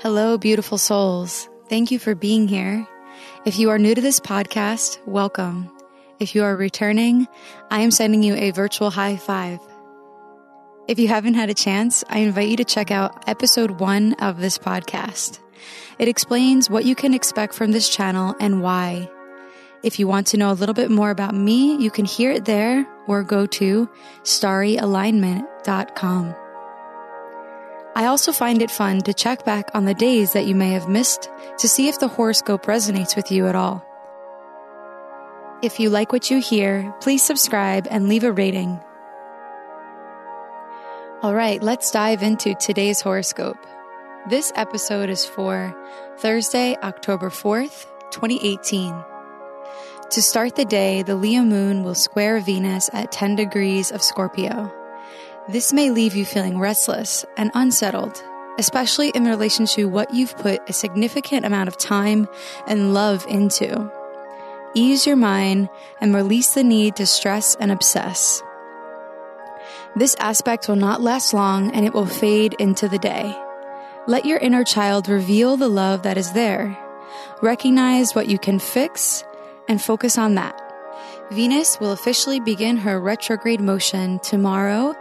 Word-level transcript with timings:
Hello, 0.00 0.36
beautiful 0.38 0.78
souls. 0.78 1.50
Thank 1.68 1.90
you 1.90 1.98
for 1.98 2.14
being 2.14 2.48
here. 2.48 2.88
If 3.44 3.58
you 3.58 3.68
are 3.68 3.78
new 3.78 3.94
to 3.94 4.00
this 4.00 4.18
podcast, 4.18 4.98
welcome. 5.06 5.70
If 6.18 6.34
you 6.34 6.42
are 6.42 6.56
returning, 6.56 7.28
I 7.70 7.80
am 7.80 7.90
sending 7.90 8.22
you 8.22 8.34
a 8.34 8.52
virtual 8.52 8.88
high 8.88 9.18
five. 9.18 9.58
If 10.88 10.98
you 10.98 11.08
haven't 11.08 11.34
had 11.34 11.50
a 11.50 11.54
chance, 11.54 12.02
I 12.08 12.20
invite 12.20 12.48
you 12.48 12.56
to 12.56 12.64
check 12.64 12.90
out 12.90 13.28
episode 13.28 13.72
one 13.72 14.14
of 14.14 14.40
this 14.40 14.56
podcast. 14.56 15.38
It 15.98 16.08
explains 16.08 16.70
what 16.70 16.86
you 16.86 16.94
can 16.94 17.12
expect 17.12 17.52
from 17.52 17.72
this 17.72 17.90
channel 17.90 18.34
and 18.40 18.62
why. 18.62 19.10
If 19.82 19.98
you 19.98 20.08
want 20.08 20.28
to 20.28 20.38
know 20.38 20.50
a 20.50 20.56
little 20.56 20.74
bit 20.74 20.90
more 20.90 21.10
about 21.10 21.34
me, 21.34 21.76
you 21.76 21.90
can 21.90 22.06
hear 22.06 22.30
it 22.30 22.46
there 22.46 22.86
or 23.06 23.22
go 23.22 23.44
to 23.44 23.86
starryalignment.com. 24.22 26.34
I 27.96 28.06
also 28.06 28.30
find 28.30 28.62
it 28.62 28.70
fun 28.70 29.00
to 29.02 29.12
check 29.12 29.44
back 29.44 29.70
on 29.74 29.84
the 29.84 29.94
days 29.94 30.32
that 30.32 30.46
you 30.46 30.54
may 30.54 30.70
have 30.70 30.88
missed 30.88 31.28
to 31.58 31.68
see 31.68 31.88
if 31.88 31.98
the 31.98 32.08
horoscope 32.08 32.66
resonates 32.66 33.16
with 33.16 33.32
you 33.32 33.48
at 33.48 33.56
all. 33.56 33.84
If 35.60 35.80
you 35.80 35.90
like 35.90 36.12
what 36.12 36.30
you 36.30 36.40
hear, 36.40 36.94
please 37.00 37.22
subscribe 37.22 37.88
and 37.90 38.08
leave 38.08 38.24
a 38.24 38.32
rating. 38.32 38.80
All 41.22 41.34
right, 41.34 41.62
let's 41.62 41.90
dive 41.90 42.22
into 42.22 42.54
today's 42.54 43.00
horoscope. 43.00 43.58
This 44.28 44.52
episode 44.54 45.10
is 45.10 45.26
for 45.26 45.76
Thursday, 46.18 46.76
October 46.82 47.28
4th, 47.28 47.86
2018. 48.12 48.94
To 50.10 50.22
start 50.22 50.56
the 50.56 50.64
day, 50.64 51.02
the 51.02 51.16
Leo 51.16 51.42
moon 51.42 51.82
will 51.82 51.94
square 51.94 52.40
Venus 52.40 52.88
at 52.92 53.12
10 53.12 53.36
degrees 53.36 53.90
of 53.90 54.02
Scorpio. 54.02 54.72
This 55.48 55.72
may 55.72 55.90
leave 55.90 56.14
you 56.14 56.24
feeling 56.24 56.58
restless 56.58 57.24
and 57.36 57.50
unsettled, 57.54 58.22
especially 58.58 59.08
in 59.10 59.24
relation 59.24 59.66
to 59.66 59.86
what 59.86 60.12
you've 60.14 60.36
put 60.36 60.60
a 60.68 60.72
significant 60.72 61.46
amount 61.46 61.68
of 61.68 61.78
time 61.78 62.28
and 62.66 62.94
love 62.94 63.26
into. 63.28 63.90
Ease 64.74 65.06
your 65.06 65.16
mind 65.16 65.68
and 66.00 66.14
release 66.14 66.54
the 66.54 66.62
need 66.62 66.94
to 66.96 67.06
stress 67.06 67.56
and 67.56 67.72
obsess. 67.72 68.42
This 69.96 70.14
aspect 70.20 70.68
will 70.68 70.76
not 70.76 71.00
last 71.00 71.34
long 71.34 71.72
and 71.72 71.84
it 71.84 71.94
will 71.94 72.06
fade 72.06 72.54
into 72.60 72.86
the 72.86 72.98
day. 72.98 73.34
Let 74.06 74.26
your 74.26 74.38
inner 74.38 74.62
child 74.62 75.08
reveal 75.08 75.56
the 75.56 75.68
love 75.68 76.02
that 76.02 76.16
is 76.16 76.32
there. 76.32 76.78
Recognize 77.42 78.14
what 78.14 78.28
you 78.28 78.38
can 78.38 78.58
fix 78.58 79.24
and 79.68 79.82
focus 79.82 80.16
on 80.16 80.36
that. 80.36 80.69
Venus 81.30 81.78
will 81.78 81.92
officially 81.92 82.40
begin 82.40 82.76
her 82.76 83.00
retrograde 83.00 83.60
motion 83.60 84.18
tomorrow 84.20 84.94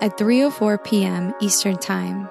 at 0.00 0.16
3:04 0.18 0.82
p.m. 0.84 1.34
Eastern 1.40 1.76
Time. 1.76 2.28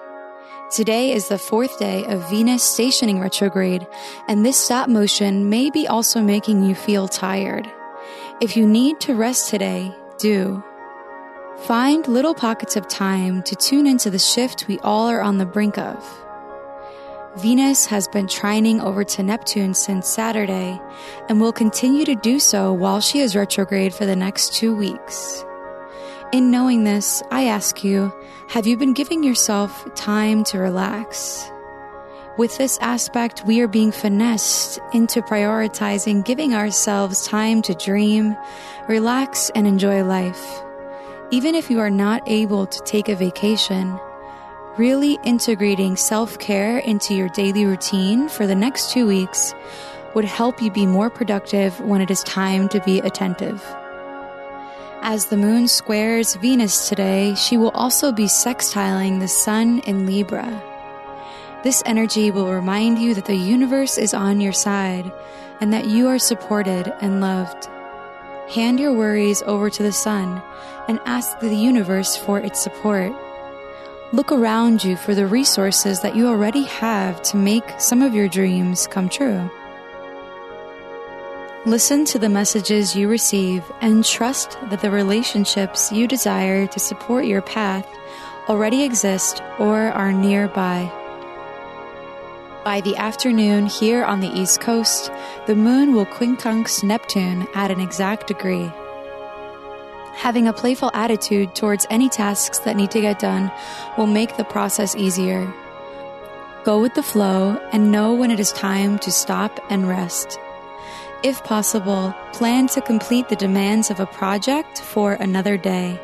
Today 0.72 1.12
is 1.12 1.28
the 1.28 1.38
fourth 1.38 1.78
day 1.80 2.04
of 2.06 2.30
Venus 2.30 2.64
stationing 2.64 3.20
retrograde, 3.20 3.88
and 4.28 4.46
this 4.46 4.58
stop 4.58 4.90
motion 4.90 5.50
may 5.50 5.70
be 5.70 5.88
also 5.88 6.22
making 6.22 6.64
you 6.64 6.76
feel 6.76 7.08
tired. 7.08 7.72
If 8.42 8.58
you 8.58 8.68
need 8.68 9.00
to 9.02 9.16
rest 9.16 9.50
today, 9.50 9.96
do. 10.18 10.64
Find 11.60 12.06
little 12.08 12.34
pockets 12.34 12.76
of 12.76 12.88
time 12.88 13.44
to 13.44 13.56
tune 13.56 13.88
into 13.88 14.10
the 14.10 14.20
shift 14.20 14.68
we 14.68 14.80
all 14.80 15.08
are 15.08 15.22
on 15.22 15.38
the 15.38 15.46
brink 15.46 15.78
of. 15.78 16.25
Venus 17.38 17.86
has 17.86 18.08
been 18.08 18.28
trining 18.28 18.82
over 18.82 19.04
to 19.04 19.22
Neptune 19.22 19.74
since 19.74 20.08
Saturday 20.08 20.80
and 21.28 21.42
will 21.42 21.52
continue 21.52 22.06
to 22.06 22.16
do 22.16 22.40
so 22.40 22.72
while 22.72 23.02
she 23.02 23.20
is 23.20 23.36
retrograde 23.36 23.94
for 23.94 24.06
the 24.06 24.16
next 24.16 24.54
two 24.54 24.74
weeks. 24.74 25.44
In 26.32 26.50
knowing 26.50 26.86
this, 26.86 27.22
I 27.32 27.48
ask 27.48 27.84
you, 27.84 28.14
have 28.48 28.66
you 28.66 28.78
been 28.78 28.94
giving 28.94 29.22
yourself 29.22 29.94
time 29.96 30.46
to 30.46 30.60
relax? 30.60 31.52
With 32.38 32.58
this 32.58 32.78
aspect, 32.80 33.46
we 33.46 33.60
are 33.60 33.68
being 33.68 33.92
finessed 33.92 34.80
into 34.94 35.22
prioritizing 35.22 36.24
giving 36.24 36.54
ourselves 36.54 37.28
time 37.28 37.62
to 37.64 37.74
dream, 37.74 38.38
relax, 38.88 39.52
and 39.56 39.68
enjoy 39.68 40.06
life. 40.06 40.62
Even 41.32 41.54
if 41.54 41.70
you 41.70 41.80
are 41.80 41.90
not 41.90 42.24
able 42.28 42.66
to 42.66 42.82
take 42.84 43.10
a 43.10 43.16
vacation, 43.16 44.00
Really 44.78 45.18
integrating 45.24 45.96
self 45.96 46.38
care 46.38 46.80
into 46.80 47.16
your 47.16 47.30
daily 47.30 47.66
routine 47.66 48.28
for 48.28 48.46
the 48.46 48.56
next 48.56 48.92
two 48.92 49.08
weeks 49.08 49.54
would 50.14 50.26
help 50.26 50.62
you 50.62 50.70
be 50.70 50.86
more 50.86 51.10
productive 51.10 51.80
when 51.80 52.02
it 52.02 52.12
is 52.12 52.22
time 52.24 52.68
to 52.70 52.82
be 52.82 53.00
attentive. 53.00 53.64
As 55.02 55.28
the 55.28 55.38
moon 55.38 55.70
squares 55.70 56.36
Venus 56.36 56.90
today, 56.90 57.36
she 57.36 57.56
will 57.56 57.70
also 57.70 58.12
be 58.12 58.26
sextiling 58.26 59.22
the 59.22 59.30
sun 59.30 59.80
in 59.88 60.06
Libra. 60.06 60.62
This 61.64 61.82
energy 61.86 62.30
will 62.30 62.52
remind 62.52 63.00
you 63.00 63.14
that 63.14 63.26
the 63.26 63.36
universe 63.38 63.98
is 63.98 64.14
on 64.14 64.42
your 64.42 64.52
side 64.52 65.10
and 65.62 65.72
that 65.72 65.88
you 65.88 66.10
are 66.10 66.20
supported 66.20 66.94
and 67.00 67.22
loved. 67.22 67.70
Hand 68.50 68.82
your 68.82 68.94
worries 68.94 69.42
over 69.44 69.70
to 69.70 69.84
the 69.84 69.94
sun 69.94 70.44
and 70.90 71.00
ask 71.06 71.40
the 71.40 71.56
universe 71.56 72.18
for 72.18 72.42
its 72.42 72.62
support. 72.62 73.14
Look 74.16 74.32
around 74.32 74.82
you 74.82 74.96
for 74.96 75.14
the 75.14 75.28
resources 75.28 76.00
that 76.00 76.16
you 76.16 76.26
already 76.28 76.64
have 76.64 77.22
to 77.24 77.36
make 77.36 77.70
some 77.78 78.02
of 78.02 78.16
your 78.16 78.30
dreams 78.30 78.88
come 78.88 79.10
true. 79.10 79.52
Listen 81.66 82.06
to 82.06 82.18
the 82.18 82.30
messages 82.30 82.96
you 82.96 83.10
receive 83.10 83.70
and 83.82 84.06
trust 84.06 84.58
that 84.70 84.80
the 84.80 84.90
relationships 84.90 85.92
you 85.92 86.08
desire 86.08 86.66
to 86.66 86.80
support 86.80 87.26
your 87.26 87.42
path 87.42 87.86
already 88.48 88.84
exist 88.84 89.44
or 89.60 89.92
are 89.92 90.14
nearby. 90.14 90.90
By 92.64 92.80
the 92.80 92.96
afternoon 92.96 93.66
here 93.66 94.06
on 94.06 94.22
the 94.22 94.32
East 94.32 94.62
Coast, 94.62 95.12
the 95.46 95.56
moon 95.56 95.94
will 95.94 96.06
quincunx 96.06 96.86
Neptune 96.86 97.50
at 97.54 97.70
an 97.70 97.82
exact 97.82 98.28
degree. 98.28 98.72
Having 100.18 100.48
a 100.48 100.54
playful 100.54 100.92
attitude 100.94 101.56
towards 101.56 101.86
any 101.90 102.10
tasks 102.10 102.60
that 102.60 102.76
need 102.76 102.92
to 102.92 103.02
get 103.02 103.20
done 103.20 103.52
will 103.98 104.08
make 104.08 104.38
the 104.38 104.44
process 104.44 104.96
easier. 104.96 105.54
Go 106.64 106.82
with 106.82 106.94
the 106.96 107.04
flow 107.04 107.58
and 107.72 107.92
know 107.92 108.16
when 108.16 108.32
it 108.32 108.40
is 108.40 108.52
time 108.54 108.98
to 109.00 109.12
stop 109.12 109.60
and 109.70 109.88
rest. 109.88 110.40
If 111.22 111.44
possible, 111.44 112.16
plan 112.34 112.68
to 112.70 112.82
complete 112.82 113.30
the 113.30 113.36
demands 113.36 113.92
of 113.92 114.00
a 114.00 114.06
project 114.06 114.82
for 114.82 115.14
another 115.14 115.58
day. 115.58 116.00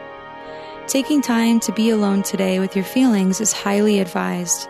Taking 0.87 1.21
time 1.21 1.59
to 1.61 1.71
be 1.71 1.89
alone 1.89 2.21
today 2.21 2.59
with 2.59 2.75
your 2.75 2.85
feelings 2.85 3.39
is 3.39 3.53
highly 3.53 3.99
advised. 3.99 4.67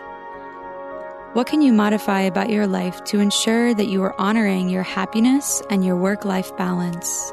What 1.32 1.46
can 1.46 1.62
you 1.62 1.72
modify 1.72 2.20
about 2.20 2.50
your 2.50 2.66
life 2.66 3.02
to 3.04 3.18
ensure 3.18 3.74
that 3.74 3.88
you 3.88 4.02
are 4.02 4.18
honoring 4.20 4.68
your 4.68 4.82
happiness 4.82 5.62
and 5.68 5.84
your 5.84 5.96
work 5.96 6.24
life 6.24 6.56
balance? 6.56 7.32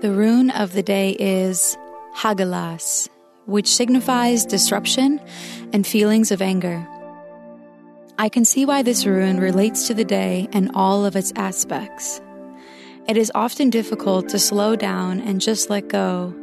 The 0.00 0.12
rune 0.12 0.48
of 0.48 0.72
the 0.72 0.82
day 0.82 1.10
is 1.10 1.76
Hagalaz, 2.16 3.10
which 3.44 3.68
signifies 3.68 4.46
disruption 4.46 5.20
and 5.74 5.86
feelings 5.86 6.30
of 6.30 6.40
anger. 6.40 6.88
I 8.18 8.30
can 8.30 8.46
see 8.46 8.64
why 8.64 8.80
this 8.80 9.04
rune 9.04 9.38
relates 9.40 9.86
to 9.88 9.94
the 9.94 10.06
day 10.06 10.48
and 10.54 10.70
all 10.72 11.04
of 11.04 11.16
its 11.16 11.34
aspects. 11.36 12.22
It 13.08 13.18
is 13.18 13.30
often 13.34 13.68
difficult 13.68 14.30
to 14.30 14.38
slow 14.38 14.74
down 14.74 15.20
and 15.20 15.38
just 15.38 15.68
let 15.68 15.88
go 15.88 16.34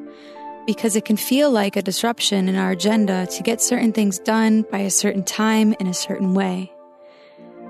because 0.67 0.95
it 0.95 1.05
can 1.05 1.17
feel 1.17 1.49
like 1.49 1.75
a 1.75 1.81
disruption 1.81 2.47
in 2.47 2.57
our 2.57 2.73
agenda 2.73 3.25
to 3.25 3.41
get 3.41 3.59
certain 3.59 3.91
things 3.91 4.19
done 4.19 4.65
by 4.71 4.79
a 4.79 4.91
certain 4.91 5.23
time 5.23 5.73
in 5.79 5.87
a 5.87 5.95
certain 5.95 6.35
way. 6.35 6.71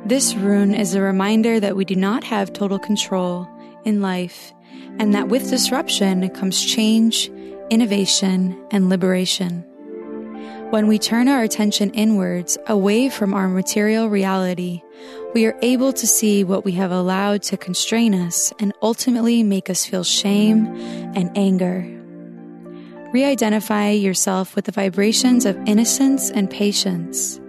This 0.05 0.35
rune 0.35 0.73
is 0.73 0.95
a 0.95 1.01
reminder 1.01 1.61
that 1.61 1.77
we 1.77 1.85
do 1.85 1.95
not 1.95 2.25
have 2.25 2.51
total 2.51 2.77
control 2.77 3.47
in 3.85 4.01
life 4.01 4.51
and 4.99 5.13
that 5.13 5.29
with 5.29 5.49
disruption 5.49 6.27
comes 6.29 6.63
change, 6.63 7.29
innovation, 7.69 8.57
and 8.71 8.89
liberation. 8.89 9.63
When 10.69 10.87
we 10.87 10.99
turn 10.99 11.29
our 11.29 11.43
attention 11.43 11.91
inwards, 11.91 12.57
away 12.67 13.09
from 13.09 13.33
our 13.33 13.47
material 13.47 14.09
reality, 14.09 14.81
we 15.33 15.45
are 15.45 15.57
able 15.61 15.93
to 15.93 16.05
see 16.05 16.43
what 16.43 16.65
we 16.65 16.73
have 16.73 16.91
allowed 16.91 17.41
to 17.43 17.57
constrain 17.57 18.13
us 18.13 18.51
and 18.59 18.73
ultimately 18.81 19.43
make 19.43 19.69
us 19.69 19.85
feel 19.85 20.03
shame 20.03 20.67
and 21.15 21.31
anger. 21.37 21.85
Re 23.13 23.23
identify 23.23 23.91
yourself 23.91 24.55
with 24.55 24.65
the 24.65 24.73
vibrations 24.73 25.45
of 25.45 25.57
innocence 25.65 26.29
and 26.31 26.49
patience. 26.49 27.39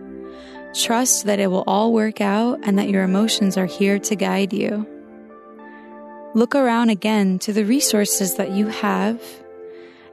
Trust 0.74 1.24
that 1.24 1.40
it 1.40 1.50
will 1.50 1.64
all 1.66 1.92
work 1.92 2.20
out 2.20 2.60
and 2.62 2.78
that 2.78 2.88
your 2.88 3.02
emotions 3.02 3.56
are 3.56 3.66
here 3.66 3.98
to 3.98 4.14
guide 4.14 4.52
you. 4.52 4.86
Look 6.38 6.54
around 6.54 6.90
again 6.90 7.40
to 7.40 7.52
the 7.52 7.64
resources 7.64 8.36
that 8.36 8.52
you 8.52 8.68
have 8.68 9.20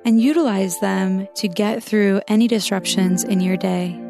and 0.04 0.20
utilize 0.20 0.80
them 0.80 1.28
to 1.36 1.48
get 1.48 1.84
through 1.84 2.20
any 2.28 2.48
disruptions 2.48 3.24
in 3.24 3.42
your 3.42 3.58
day. 3.58 4.02